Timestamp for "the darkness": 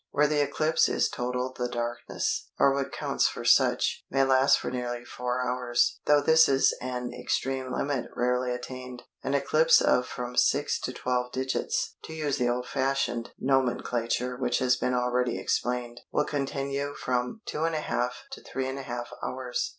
1.53-2.49